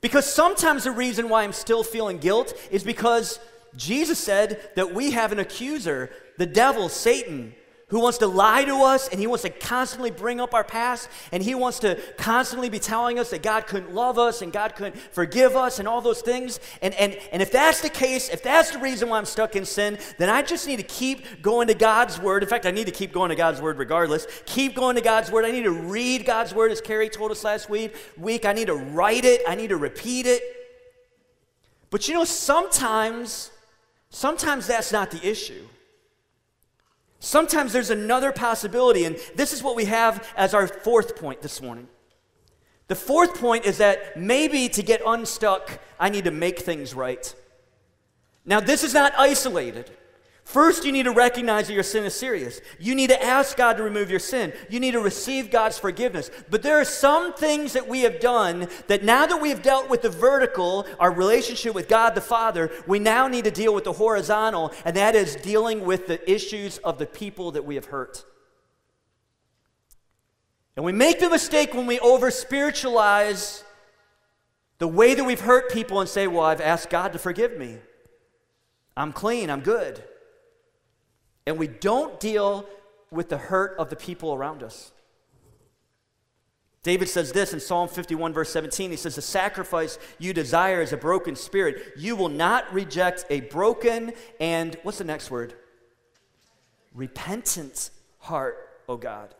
[0.00, 3.40] Because sometimes the reason why I'm still feeling guilt is because
[3.74, 7.54] Jesus said that we have an accuser, the devil, Satan,
[7.88, 11.08] who wants to lie to us and he wants to constantly bring up our past
[11.32, 14.74] and he wants to constantly be telling us that God couldn't love us and God
[14.74, 16.60] couldn't forgive us and all those things.
[16.80, 19.66] And, and, and if that's the case, if that's the reason why I'm stuck in
[19.66, 22.42] sin, then I just need to keep going to God's word.
[22.42, 24.26] In fact, I need to keep going to God's word regardless.
[24.46, 25.44] Keep going to God's word.
[25.44, 27.94] I need to read God's word as Carrie told us last week.
[28.16, 29.42] Week, I need to write it.
[29.46, 30.42] I need to repeat it.
[31.90, 33.50] But you know, sometimes,
[34.08, 35.66] sometimes that's not the issue.
[37.24, 41.62] Sometimes there's another possibility, and this is what we have as our fourth point this
[41.62, 41.88] morning.
[42.88, 47.34] The fourth point is that maybe to get unstuck, I need to make things right.
[48.44, 49.90] Now, this is not isolated.
[50.44, 52.60] First, you need to recognize that your sin is serious.
[52.78, 54.52] You need to ask God to remove your sin.
[54.68, 56.30] You need to receive God's forgiveness.
[56.50, 59.88] But there are some things that we have done that now that we have dealt
[59.88, 63.84] with the vertical, our relationship with God the Father, we now need to deal with
[63.84, 67.86] the horizontal, and that is dealing with the issues of the people that we have
[67.86, 68.24] hurt.
[70.76, 73.64] And we make the mistake when we over spiritualize
[74.76, 77.78] the way that we've hurt people and say, Well, I've asked God to forgive me.
[78.94, 80.04] I'm clean, I'm good
[81.46, 82.66] and we don't deal
[83.10, 84.92] with the hurt of the people around us.
[86.82, 88.90] David says this in Psalm 51, verse 17.
[88.90, 91.94] He says, The sacrifice you desire is a broken spirit.
[91.96, 95.54] You will not reject a broken and, what's the next word?
[96.92, 99.34] Repentant heart, O God.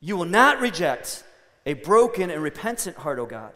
[0.00, 1.24] You will not reject
[1.66, 3.52] a broken and repentant heart, O God.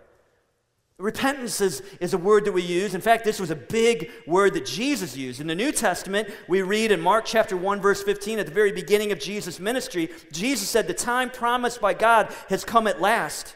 [0.98, 2.94] Repentance is, is a word that we use.
[2.94, 5.42] In fact, this was a big word that Jesus used.
[5.42, 8.72] In the New Testament, we read in Mark chapter 1, verse 15, at the very
[8.72, 13.54] beginning of Jesus' ministry, Jesus said, The time promised by God has come at last.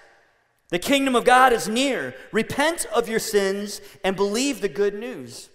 [0.68, 2.14] The kingdom of God is near.
[2.30, 5.48] Repent of your sins and believe the good news.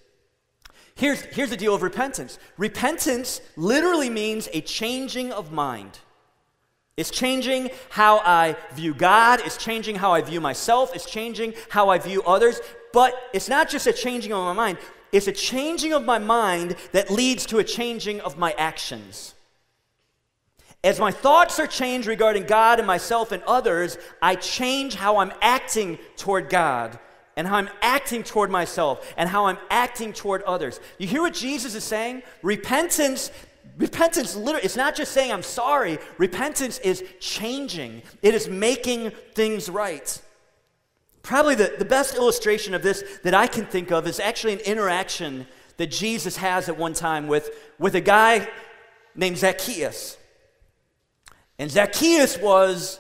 [0.95, 5.99] Here's, here's the deal of repentance repentance literally means a changing of mind.
[6.97, 9.41] It's changing how I view God.
[9.43, 10.95] It's changing how I view myself.
[10.95, 12.61] It's changing how I view others.
[12.93, 14.77] But it's not just a changing of my mind,
[15.11, 19.33] it's a changing of my mind that leads to a changing of my actions.
[20.83, 25.33] As my thoughts are changed regarding God and myself and others, I change how I'm
[25.41, 26.99] acting toward God
[27.35, 30.79] and how I'm acting toward myself and how I'm acting toward others.
[30.97, 32.23] You hear what Jesus is saying?
[32.43, 33.31] Repentance
[33.77, 35.97] repentance literally it's not just saying i'm sorry.
[36.17, 38.01] Repentance is changing.
[38.21, 40.21] It is making things right.
[41.23, 44.59] Probably the, the best illustration of this that i can think of is actually an
[44.59, 48.47] interaction that jesus has at one time with, with a guy
[49.15, 50.17] named zacchaeus.
[51.57, 52.99] And zacchaeus was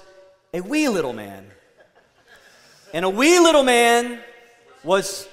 [0.53, 1.51] a wee little man.
[2.93, 4.21] And a wee little man
[4.83, 5.27] was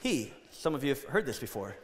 [0.00, 0.32] he.
[0.50, 1.76] Some of you have heard this before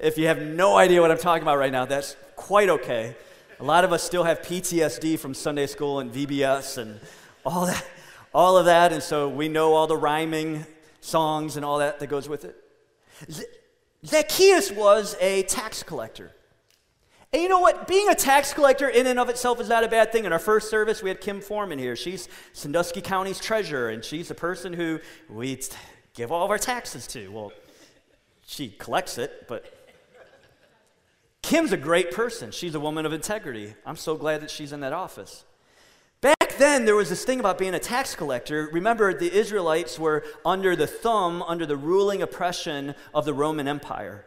[0.00, 3.16] if you have no idea what I'm talking about right now, that's quite okay.
[3.58, 7.00] A lot of us still have PTSD from Sunday school and VBS and
[7.44, 7.84] all that,
[8.34, 10.66] all of that, and so we know all the rhyming
[11.00, 12.56] songs and all that that goes with it.
[14.04, 16.32] Zacchaeus was a tax collector.
[17.32, 17.88] And you know what?
[17.88, 20.24] Being a tax collector in and of itself is not a bad thing.
[20.24, 21.96] In our first service, we had Kim Foreman here.
[21.96, 25.60] She's Sandusky County's treasurer, and she's the person who we
[26.14, 27.28] give all of our taxes to.
[27.28, 27.52] Well,
[28.46, 29.75] she collects it, but
[31.46, 32.50] Kim's a great person.
[32.50, 33.76] She's a woman of integrity.
[33.86, 35.44] I'm so glad that she's in that office.
[36.20, 38.68] Back then, there was this thing about being a tax collector.
[38.72, 44.24] Remember, the Israelites were under the thumb, under the ruling oppression of the Roman Empire.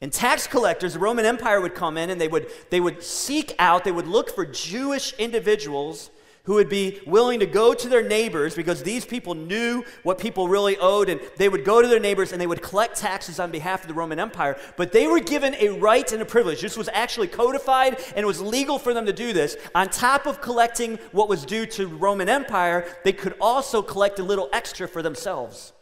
[0.00, 3.54] And tax collectors, the Roman Empire would come in and they would, they would seek
[3.58, 6.08] out, they would look for Jewish individuals
[6.48, 10.48] who would be willing to go to their neighbors because these people knew what people
[10.48, 13.50] really owed, and they would go to their neighbors and they would collect taxes on
[13.50, 14.58] behalf of the Roman Empire.
[14.78, 16.62] But they were given a right and a privilege.
[16.62, 19.58] This was actually codified, and it was legal for them to do this.
[19.74, 24.22] On top of collecting what was due to Roman Empire, they could also collect a
[24.22, 25.74] little extra for themselves.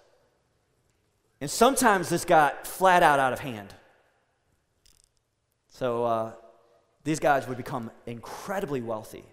[1.40, 3.72] And sometimes this got flat out out of hand.
[5.68, 6.32] So uh,
[7.04, 9.26] these guys would become incredibly wealthy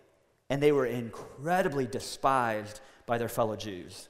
[0.53, 4.07] and they were incredibly despised by their fellow Jews.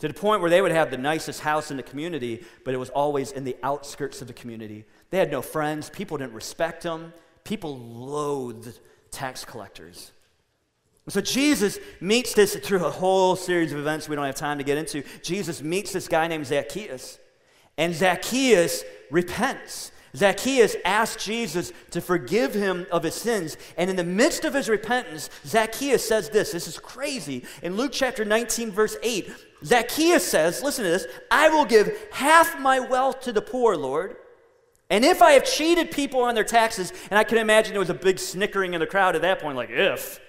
[0.00, 2.78] To the point where they would have the nicest house in the community, but it
[2.78, 4.86] was always in the outskirts of the community.
[5.10, 7.12] They had no friends, people didn't respect them,
[7.44, 8.80] people loathed
[9.12, 10.10] tax collectors.
[11.06, 14.64] So Jesus meets this through a whole series of events we don't have time to
[14.64, 15.04] get into.
[15.22, 17.20] Jesus meets this guy named Zacchaeus,
[17.78, 19.92] and Zacchaeus repents.
[20.16, 23.56] Zacchaeus asked Jesus to forgive him of his sins.
[23.76, 26.52] And in the midst of his repentance, Zacchaeus says this.
[26.52, 27.44] This is crazy.
[27.62, 29.30] In Luke chapter 19, verse 8,
[29.64, 34.16] Zacchaeus says, Listen to this I will give half my wealth to the poor, Lord.
[34.90, 37.90] And if I have cheated people on their taxes, and I can imagine there was
[37.90, 40.20] a big snickering in the crowd at that point, like, if,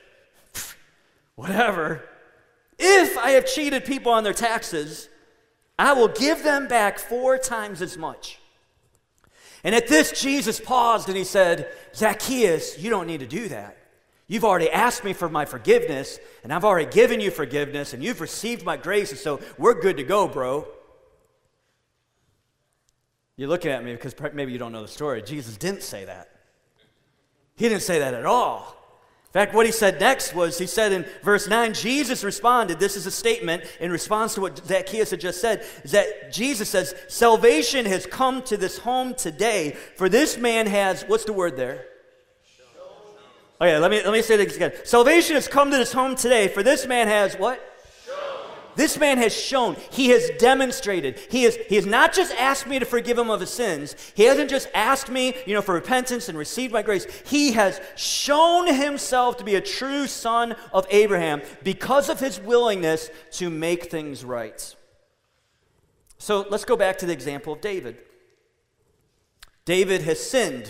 [1.36, 2.08] whatever.
[2.80, 5.10] If I have cheated people on their taxes,
[5.78, 8.39] I will give them back four times as much.
[9.65, 13.75] And at this, Jesus paused and he said, Zacchaeus, you don't need to do that.
[14.28, 18.21] You've already asked me for my forgiveness, and I've already given you forgiveness, and you've
[18.21, 20.67] received my grace, and so we're good to go, bro.
[23.38, 25.23] You're looking at me because maybe you don't know the story.
[25.23, 26.30] Jesus didn't say that.
[27.56, 28.74] He didn't say that at all
[29.36, 32.80] fact, what he said next was he said in verse 9, Jesus responded.
[32.80, 35.65] This is a statement in response to what Zacchaeus had just said.
[35.84, 41.04] Is that Jesus says, Salvation has come to this home today, for this man has,
[41.04, 41.86] what's the word there?
[43.60, 44.71] Oh, okay, let me, let me say this again.
[44.86, 47.74] Salvation has come to this home today, for this man has what?
[48.75, 51.19] This man has shown, he has demonstrated.
[51.29, 53.95] He has, he has not just asked me to forgive him of his sins.
[54.15, 57.05] He hasn't just asked me, you know, for repentance and receive my grace.
[57.25, 63.09] He has shown himself to be a true son of Abraham because of his willingness
[63.31, 64.75] to make things right.
[66.17, 67.97] So let's go back to the example of David.
[69.65, 70.69] David has sinned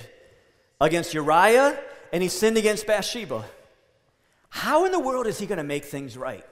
[0.80, 1.80] against Uriah
[2.14, 3.46] and he sinned against Bathsheba.
[4.50, 6.46] How in the world is he going to make things right?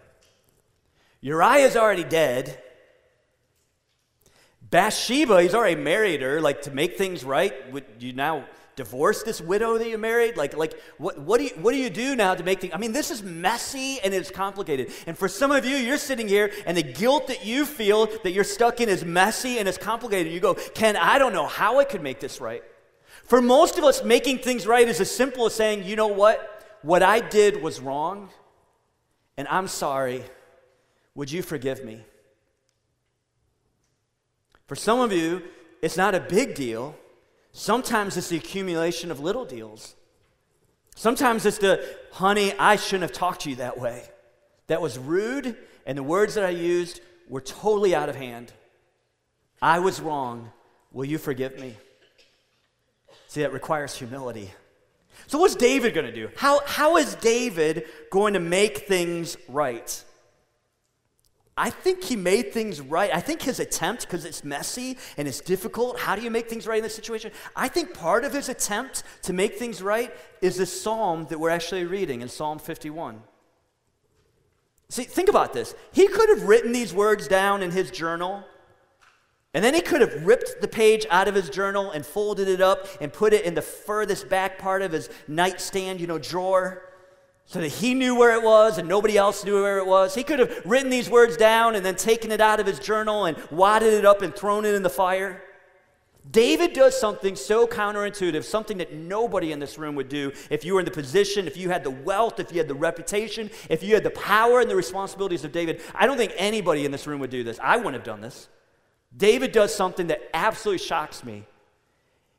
[1.23, 2.61] Uriah's already dead.
[4.69, 6.41] Bathsheba, he's already married her.
[6.41, 8.43] Like to make things right, would you now
[8.75, 10.35] divorce this widow that you married?
[10.35, 12.73] Like, like what, what, do you, what do you do now to make things?
[12.75, 14.91] I mean, this is messy and it's complicated.
[15.07, 18.31] And for some of you, you're sitting here and the guilt that you feel that
[18.31, 20.33] you're stuck in is messy and it's complicated.
[20.33, 22.63] You go, Ken, I don't know how I could make this right.
[23.23, 26.49] For most of us, making things right is as simple as saying, you know what?
[26.81, 28.29] What I did was wrong,
[29.37, 30.25] and I'm sorry
[31.15, 32.01] would you forgive me?
[34.67, 35.41] For some of you,
[35.81, 36.95] it's not a big deal.
[37.51, 39.95] Sometimes it's the accumulation of little deals.
[40.95, 44.03] Sometimes it's the, honey, I shouldn't have talked to you that way.
[44.67, 48.53] That was rude, and the words that I used were totally out of hand.
[49.61, 50.51] I was wrong.
[50.91, 51.75] Will you forgive me?
[53.27, 54.51] See, that requires humility.
[55.27, 56.29] So, what's David going to do?
[56.35, 60.03] How, how is David going to make things right?
[61.55, 63.13] I think he made things right.
[63.13, 66.65] I think his attempt, because it's messy and it's difficult, how do you make things
[66.65, 67.31] right in this situation?
[67.55, 70.11] I think part of his attempt to make things right
[70.41, 73.21] is this psalm that we're actually reading in Psalm 51.
[74.89, 75.75] See, think about this.
[75.91, 78.43] He could have written these words down in his journal,
[79.53, 82.61] and then he could have ripped the page out of his journal and folded it
[82.61, 86.81] up and put it in the furthest back part of his nightstand, you know, drawer
[87.45, 90.15] so that he knew where it was and nobody else knew where it was.
[90.15, 93.25] He could have written these words down and then taken it out of his journal
[93.25, 95.41] and wadded it up and thrown it in the fire.
[96.31, 100.73] David does something so counterintuitive, something that nobody in this room would do if you
[100.73, 103.83] were in the position, if you had the wealth, if you had the reputation, if
[103.83, 105.81] you had the power and the responsibilities of David.
[105.93, 107.59] I don't think anybody in this room would do this.
[107.61, 108.47] I wouldn't have done this.
[109.15, 111.45] David does something that absolutely shocks me.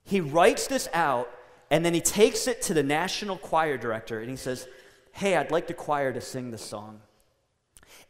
[0.02, 1.30] He writes this out
[1.70, 4.66] and then he takes it to the national choir director and he says,
[5.14, 7.00] hey, I'd like the choir to sing this song.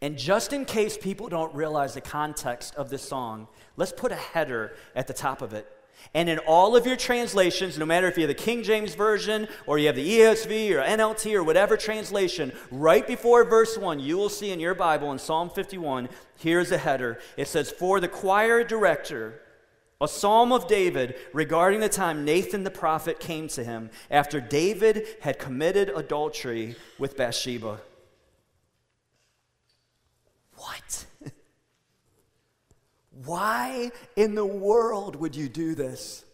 [0.01, 4.17] And just in case people don't realize the context of this song, let's put a
[4.17, 5.71] header at the top of it.
[6.13, 9.49] And in all of your translations, no matter if you have the King James Version
[9.67, 14.17] or you have the ESV or NLT or whatever translation, right before verse 1, you
[14.17, 17.19] will see in your Bible in Psalm 51, here's a header.
[17.37, 19.41] It says, For the choir director,
[20.01, 25.07] a psalm of David regarding the time Nathan the prophet came to him after David
[25.21, 27.81] had committed adultery with Bathsheba.
[30.57, 31.07] What?
[33.25, 36.25] Why in the world would you do this?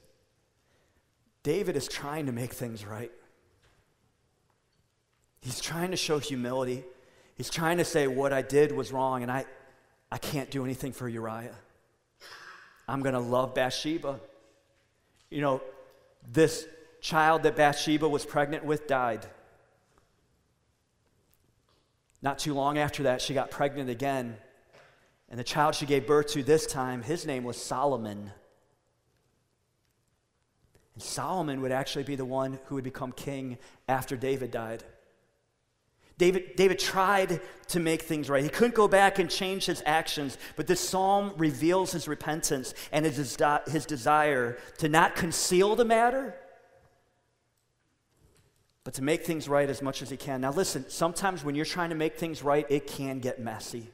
[1.42, 3.10] David is trying to make things right.
[5.40, 6.84] He's trying to show humility.
[7.34, 9.46] He's trying to say, What I did was wrong, and I,
[10.12, 11.54] I can't do anything for Uriah.
[12.90, 14.18] I'm going to love Bathsheba.
[15.30, 15.62] You know,
[16.32, 16.66] this
[17.00, 19.24] child that Bathsheba was pregnant with died.
[22.20, 24.36] Not too long after that, she got pregnant again.
[25.28, 28.32] And the child she gave birth to this time, his name was Solomon.
[30.94, 34.82] And Solomon would actually be the one who would become king after David died.
[36.20, 38.44] David, David tried to make things right.
[38.44, 43.06] He couldn't go back and change his actions, but this psalm reveals his repentance and
[43.06, 46.34] his, his desire to not conceal the matter,
[48.84, 50.42] but to make things right as much as he can.
[50.42, 53.90] Now, listen, sometimes when you're trying to make things right, it can get messy.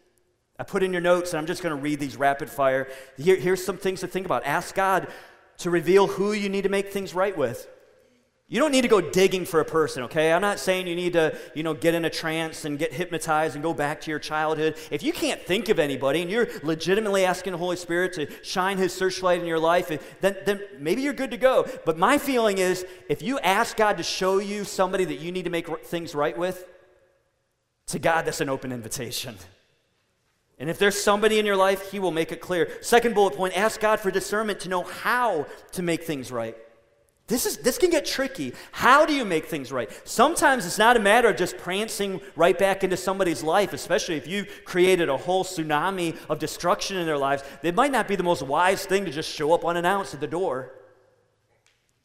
[0.59, 2.89] I put in your notes, and I'm just going to read these rapid fire.
[3.17, 4.45] Here, here's some things to think about.
[4.45, 5.07] Ask God
[5.59, 7.69] to reveal who you need to make things right with.
[8.49, 10.33] You don't need to go digging for a person, okay?
[10.33, 13.57] I'm not saying you need to, you know, get in a trance and get hypnotized
[13.57, 14.77] and go back to your childhood.
[14.93, 18.79] If you can't think of anybody and you're legitimately asking the Holy Spirit to shine
[18.79, 19.89] his searchlight in your life,
[20.21, 21.67] then, then maybe you're good to go.
[21.85, 25.45] But my feeling is if you ask God to show you somebody that you need
[25.45, 26.67] to make things right with,
[27.87, 29.37] to God, that's an open invitation.
[30.59, 32.71] And if there's somebody in your life, he will make it clear.
[32.81, 36.57] Second bullet point ask God for discernment to know how to make things right.
[37.29, 38.53] This, is, this can get tricky.
[38.71, 39.91] How do you make things right?
[40.05, 44.29] Sometimes it's not a matter of just prancing right back into somebody's life, especially if
[44.29, 47.43] you created a whole tsunami of destruction in their lives.
[47.65, 50.29] It might not be the most wise thing to just show up unannounced at the
[50.29, 50.73] door.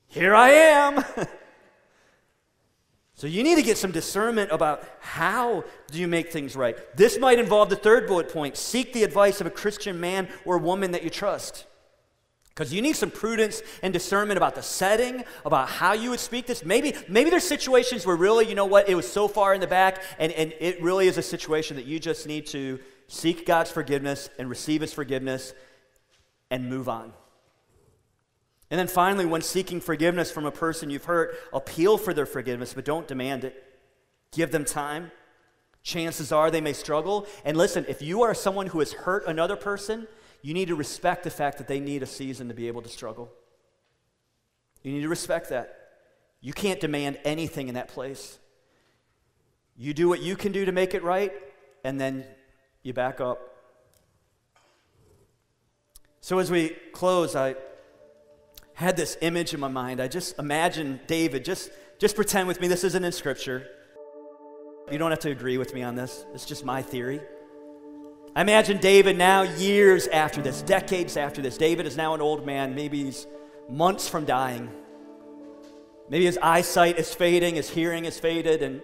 [0.07, 1.05] Here I am.
[3.13, 6.75] so you need to get some discernment about how do you make things right.
[6.97, 10.57] This might involve the third bullet point seek the advice of a Christian man or
[10.57, 11.67] woman that you trust.
[12.61, 16.45] Because you need some prudence and discernment about the setting, about how you would speak
[16.45, 16.63] this.
[16.63, 19.65] Maybe, maybe there's situations where really, you know what, it was so far in the
[19.65, 23.71] back, and, and it really is a situation that you just need to seek God's
[23.71, 25.55] forgiveness and receive His forgiveness
[26.51, 27.13] and move on.
[28.69, 32.75] And then finally, when seeking forgiveness from a person you've hurt, appeal for their forgiveness,
[32.75, 33.55] but don't demand it.
[34.31, 35.11] Give them time.
[35.81, 37.25] Chances are they may struggle.
[37.43, 40.07] And listen, if you are someone who has hurt another person,
[40.41, 42.89] you need to respect the fact that they need a season to be able to
[42.89, 43.31] struggle.
[44.83, 45.77] You need to respect that.
[46.41, 48.39] You can't demand anything in that place.
[49.77, 51.31] You do what you can do to make it right,
[51.83, 52.25] and then
[52.81, 53.39] you back up.
[56.19, 57.55] So, as we close, I
[58.73, 60.01] had this image in my mind.
[60.01, 63.67] I just imagine David, just, just pretend with me this isn't in Scripture.
[64.91, 67.21] You don't have to agree with me on this, it's just my theory.
[68.33, 71.57] I imagine David now, years after this, decades after this.
[71.57, 72.73] David is now an old man.
[72.75, 73.27] Maybe he's
[73.69, 74.69] months from dying.
[76.09, 78.81] Maybe his eyesight is fading, his hearing is faded, and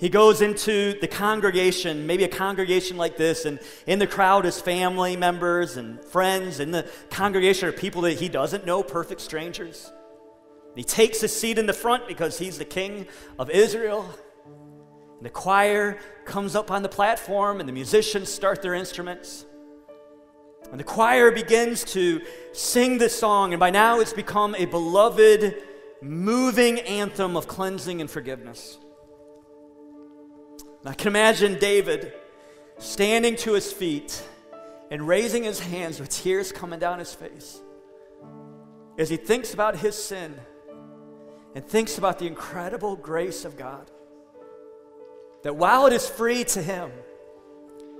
[0.00, 4.60] he goes into the congregation, maybe a congregation like this, and in the crowd is
[4.60, 6.58] family members and friends.
[6.58, 9.92] In the congregation are people that he doesn't know, perfect strangers.
[10.74, 13.06] He takes a seat in the front because he's the king
[13.38, 14.12] of Israel.
[15.16, 19.46] And the choir comes up on the platform, and the musicians start their instruments.
[20.70, 22.20] And the choir begins to
[22.52, 25.62] sing this song, and by now it's become a beloved,
[26.02, 28.78] moving anthem of cleansing and forgiveness.
[30.80, 32.12] And I can imagine David
[32.78, 34.22] standing to his feet
[34.90, 37.60] and raising his hands with tears coming down his face
[38.98, 40.34] as he thinks about his sin
[41.54, 43.90] and thinks about the incredible grace of God.
[45.46, 46.90] That while it is free to him,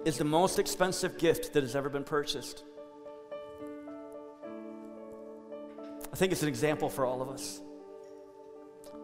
[0.04, 2.64] is the most expensive gift that has ever been purchased.
[6.12, 7.60] I think it's an example for all of us.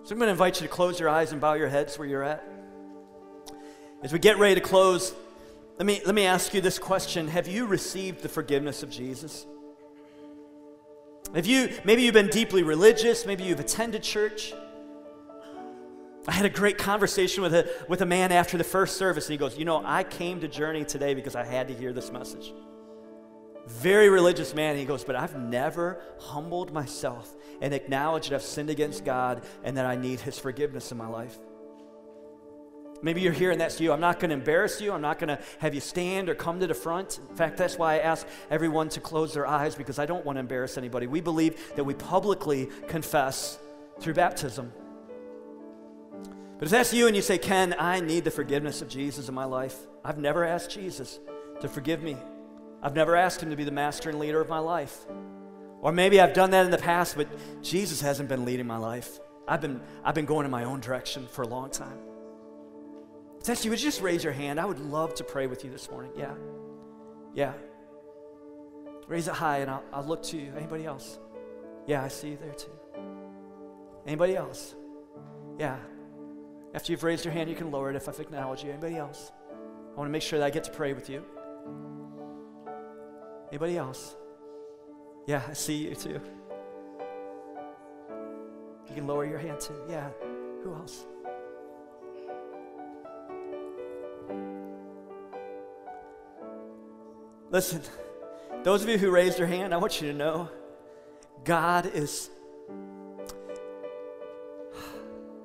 [0.03, 2.09] So I'm going to invite you to close your eyes and bow your heads where
[2.09, 2.43] you're at.
[4.03, 5.15] As we get ready to close,
[5.79, 9.47] let me, let me ask you this question Have you received the forgiveness of Jesus?
[11.33, 14.53] Have you, maybe you've been deeply religious, maybe you've attended church.
[16.27, 19.33] I had a great conversation with a, with a man after the first service, and
[19.33, 22.13] he goes, You know, I came to Journey today because I had to hear this
[22.13, 22.53] message.
[23.67, 24.77] Very religious man.
[24.77, 29.77] He goes, But I've never humbled myself and acknowledged that I've sinned against God and
[29.77, 31.39] that I need his forgiveness in my life.
[33.05, 33.93] Maybe you're here and that's you.
[33.93, 34.93] I'm not going to embarrass you.
[34.93, 37.19] I'm not going to have you stand or come to the front.
[37.31, 40.37] In fact, that's why I ask everyone to close their eyes because I don't want
[40.37, 41.09] to embarrass anybody.
[41.09, 43.59] We believe that we publicly confess
[43.99, 44.73] through baptism.
[46.63, 49.35] But if that's you and you say, Ken, I need the forgiveness of Jesus in
[49.35, 51.19] my life, I've never asked Jesus
[51.61, 52.17] to forgive me.
[52.81, 55.05] I've never asked him to be the master and leader of my life.
[55.81, 57.27] Or maybe I've done that in the past, but
[57.63, 59.19] Jesus hasn't been leading my life.
[59.49, 61.99] I've been, I've been going in my own direction for a long time.
[63.41, 64.61] If that's you, would you just raise your hand?
[64.61, 66.13] I would love to pray with you this morning.
[66.17, 66.35] Yeah.
[67.35, 67.55] Yeah.
[69.09, 70.53] Raise it high and I'll, I'll look to you.
[70.57, 71.19] Anybody else?
[71.89, 72.71] Yeah, I see you there too.
[74.07, 74.77] Anybody else?
[75.59, 75.79] Yeah.
[76.75, 78.71] After you've raised your hand, you can lower it if I've acknowledged you.
[78.71, 79.31] Anybody else?
[79.51, 81.25] I want to make sure that I get to pray with you.
[83.51, 84.17] Anybody else?
[85.27, 86.21] Yeah, I see you too.
[88.89, 89.77] You can lower your hand too.
[89.89, 90.09] Yeah.
[90.65, 91.05] Who else?
[97.51, 97.83] Listen,
[98.63, 100.49] those of you who raised your hand, I want you to know
[101.45, 102.31] God is,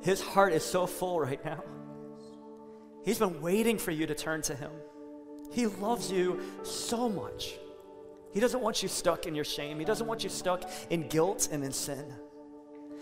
[0.07, 1.61] His heart is so full right now.
[3.03, 4.71] He's been waiting for you to turn to Him.
[5.51, 7.55] He loves you so much.
[8.31, 11.49] He doesn't want you stuck in your shame, He doesn't want you stuck in guilt
[11.51, 12.05] and in sin.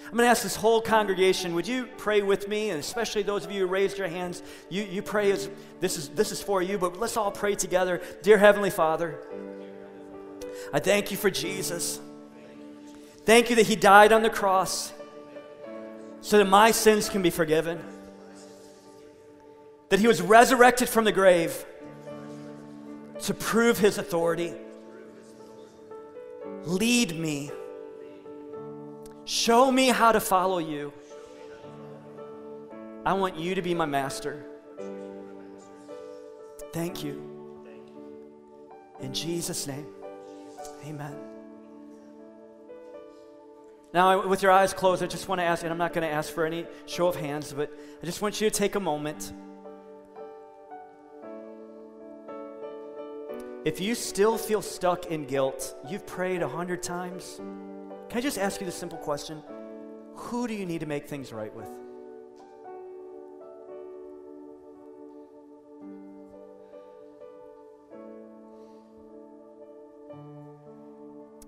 [0.04, 2.72] I'm going to ask this whole congregation, would you pray with me?
[2.72, 5.48] And especially those of you who raised your hands, you, you pray as
[5.80, 8.02] this is, this is for you, but let's all pray together.
[8.24, 9.20] Dear Heavenly Father,
[10.74, 12.00] I thank you for Jesus.
[13.26, 14.92] Thank you that He died on the cross
[16.26, 17.80] so that my sins can be forgiven.
[19.90, 21.66] That He was resurrected from the grave
[23.22, 24.54] to prove His authority.
[26.64, 27.52] Lead me
[29.26, 30.94] Show me how to follow you.
[33.04, 34.46] I want you to be my master.
[36.72, 37.22] Thank you.
[39.00, 39.88] In Jesus' name,
[40.86, 41.35] amen.
[43.96, 46.14] Now, with your eyes closed, I just want to ask, and I'm not going to
[46.14, 47.72] ask for any show of hands, but
[48.04, 49.32] I just want you to take a moment.
[53.64, 57.38] If you still feel stuck in guilt, you've prayed a hundred times,
[58.10, 59.42] can I just ask you the simple question?
[60.16, 61.70] Who do you need to make things right with?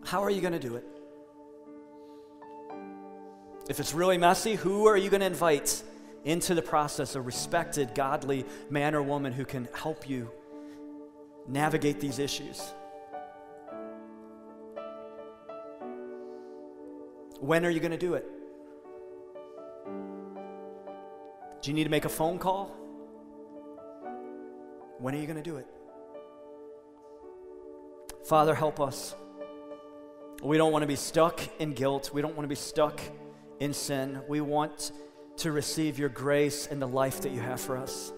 [0.05, 0.96] How are you going to do it?
[3.70, 5.84] If it's really messy, who are you going to invite
[6.24, 7.15] into the process?
[7.15, 10.32] A respected, godly man or woman who can help you
[11.47, 12.61] navigate these issues.
[17.39, 18.26] When are you going to do it?
[21.61, 22.76] Do you need to make a phone call?
[24.99, 25.68] When are you going to do it?
[28.26, 29.13] Father, help us.
[30.41, 32.11] We don't want to be stuck in guilt.
[32.13, 32.99] We don't want to be stuck
[33.59, 34.21] in sin.
[34.27, 34.91] We want
[35.37, 38.11] to receive your grace and the life that you have for us.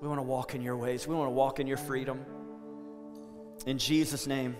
[0.00, 1.06] We want to walk in your ways.
[1.06, 2.24] We want to walk in your freedom.
[3.66, 4.56] In Jesus' name,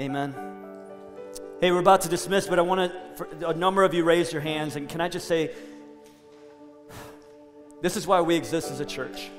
[0.00, 0.34] amen.
[1.60, 4.42] Hey, we're about to dismiss, but I want to, a number of you raised your
[4.42, 5.52] hands, and can I just say,
[7.80, 9.30] this is why we exist as a church.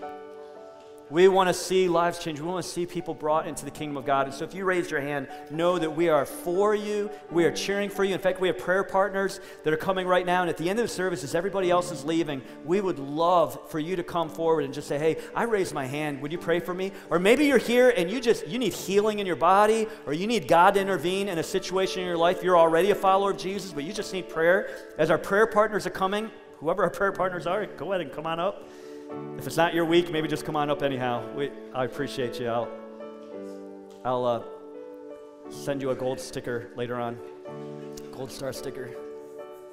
[1.12, 2.40] We want to see lives change.
[2.40, 4.26] We want to see people brought into the kingdom of God.
[4.26, 7.12] And so if you raised your hand, know that we are for you.
[7.30, 8.16] We are cheering for you.
[8.16, 10.42] In fact, we have prayer partners that are coming right now.
[10.42, 13.70] And at the end of the service, as everybody else is leaving, we would love
[13.70, 16.22] for you to come forward and just say, hey, I raised my hand.
[16.24, 16.92] Would you pray for me?
[17.12, 20.26] Or maybe you're here and you just, you need healing in your body or you
[20.26, 22.42] need God to intervene in a situation in your life.
[22.42, 24.70] You're already a follower of Jesus, but you just need prayer.
[24.98, 28.26] As our prayer partners are coming, whoever our prayer partners are, go ahead and come
[28.26, 28.68] on up.
[29.38, 31.24] If it's not your week, maybe just come on up anyhow.
[31.36, 32.48] We, I appreciate you.
[32.48, 32.70] I'll,
[34.04, 34.44] I'll uh,
[35.50, 37.20] send you a gold sticker later on,
[38.12, 38.90] gold star sticker.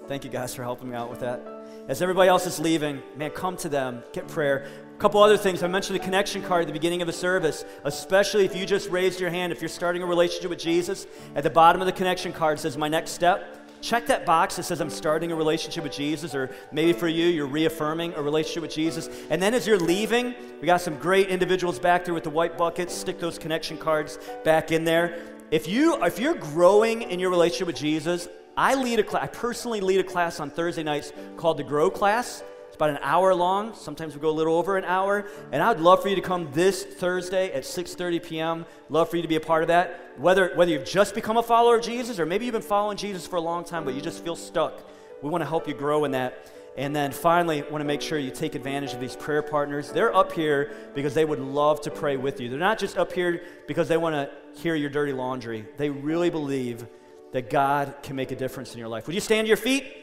[0.08, 1.40] Thank you guys for helping me out with that.
[1.88, 4.66] As everybody else is leaving, man, come to them, get prayer.
[4.94, 5.62] A couple other things.
[5.62, 8.88] I mentioned the connection card at the beginning of the service, especially if you just
[8.90, 11.06] raised your hand, if you're starting a relationship with Jesus.
[11.34, 14.62] At the bottom of the connection card says, My next step check that box that
[14.62, 18.62] says I'm starting a relationship with Jesus, or maybe for you, you're reaffirming a relationship
[18.62, 19.10] with Jesus.
[19.28, 22.56] And then as you're leaving, we got some great individuals back there with the white
[22.56, 22.94] buckets.
[22.94, 25.18] Stick those connection cards back in there.
[25.50, 29.24] If you if you're growing in your relationship with Jesus, I lead a class.
[29.24, 32.42] I personally lead a class on Thursday nights called the Grow Class.
[32.82, 33.74] About an hour long.
[33.74, 35.24] Sometimes we go a little over an hour.
[35.52, 38.66] And I'd love for you to come this Thursday at 6:30 p.m.
[38.88, 40.18] Love for you to be a part of that.
[40.18, 43.24] Whether whether you've just become a follower of Jesus or maybe you've been following Jesus
[43.24, 44.82] for a long time but you just feel stuck.
[45.22, 46.50] We want to help you grow in that.
[46.76, 49.92] And then finally, want to make sure you take advantage of these prayer partners.
[49.92, 52.48] They're up here because they would love to pray with you.
[52.48, 55.68] They're not just up here because they want to hear your dirty laundry.
[55.76, 56.84] They really believe
[57.30, 59.06] that God can make a difference in your life.
[59.06, 60.01] Would you stand to your feet?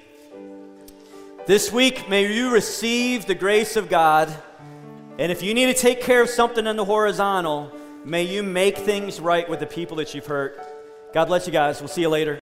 [1.49, 4.31] This week, may you receive the grace of God.
[5.17, 7.75] And if you need to take care of something in the horizontal,
[8.05, 10.61] may you make things right with the people that you've hurt.
[11.11, 11.81] God bless you guys.
[11.81, 12.37] We'll see you later.